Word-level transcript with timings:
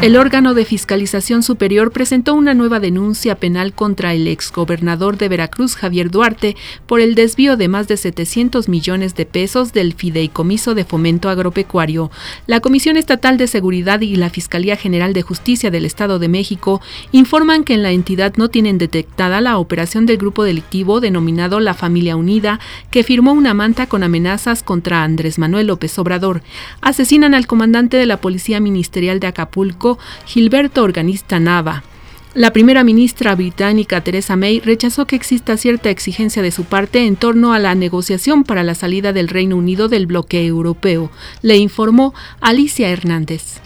El 0.00 0.16
órgano 0.16 0.54
de 0.54 0.64
fiscalización 0.64 1.42
superior 1.42 1.90
presentó 1.90 2.34
una 2.34 2.54
nueva 2.54 2.78
denuncia 2.78 3.34
penal 3.34 3.72
contra 3.72 4.14
el 4.14 4.28
exgobernador 4.28 5.18
de 5.18 5.28
Veracruz, 5.28 5.74
Javier 5.74 6.08
Duarte, 6.08 6.56
por 6.86 7.00
el 7.00 7.16
desvío 7.16 7.56
de 7.56 7.66
más 7.66 7.88
de 7.88 7.96
700 7.96 8.68
millones 8.68 9.16
de 9.16 9.26
pesos 9.26 9.72
del 9.72 9.94
Fideicomiso 9.94 10.76
de 10.76 10.84
Fomento 10.84 11.28
Agropecuario. 11.28 12.12
La 12.46 12.60
Comisión 12.60 12.96
Estatal 12.96 13.38
de 13.38 13.48
Seguridad 13.48 14.00
y 14.00 14.14
la 14.14 14.30
Fiscalía 14.30 14.76
General 14.76 15.12
de 15.14 15.22
Justicia 15.22 15.72
del 15.72 15.84
Estado 15.84 16.20
de 16.20 16.28
México 16.28 16.80
informan 17.10 17.64
que 17.64 17.74
en 17.74 17.82
la 17.82 17.90
entidad 17.90 18.34
no 18.36 18.48
tienen 18.50 18.78
detectada 18.78 19.40
la 19.40 19.58
operación 19.58 20.06
del 20.06 20.18
grupo 20.18 20.44
delictivo 20.44 21.00
denominado 21.00 21.58
La 21.58 21.74
Familia 21.74 22.14
Unida, 22.14 22.60
que 22.92 23.02
firmó 23.02 23.32
una 23.32 23.52
manta 23.52 23.88
con 23.88 24.04
amenazas 24.04 24.62
contra 24.62 25.02
Andrés 25.02 25.40
Manuel 25.40 25.66
López 25.66 25.98
Obrador. 25.98 26.42
Asesinan 26.82 27.34
al 27.34 27.48
comandante 27.48 27.96
de 27.96 28.06
la 28.06 28.20
Policía 28.20 28.60
Ministerial 28.60 29.18
de 29.18 29.26
Acapulco, 29.26 29.87
Gilberto 30.26 30.82
Organista 30.82 31.38
Nava. 31.38 31.84
La 32.34 32.52
primera 32.52 32.84
ministra 32.84 33.34
británica 33.34 34.02
Theresa 34.02 34.36
May 34.36 34.60
rechazó 34.60 35.06
que 35.06 35.16
exista 35.16 35.56
cierta 35.56 35.88
exigencia 35.88 36.42
de 36.42 36.50
su 36.50 36.64
parte 36.64 37.06
en 37.06 37.16
torno 37.16 37.54
a 37.54 37.58
la 37.58 37.74
negociación 37.74 38.44
para 38.44 38.62
la 38.62 38.74
salida 38.74 39.12
del 39.12 39.28
Reino 39.28 39.56
Unido 39.56 39.88
del 39.88 40.06
bloque 40.06 40.44
europeo, 40.44 41.10
le 41.40 41.56
informó 41.56 42.12
Alicia 42.40 42.90
Hernández. 42.90 43.60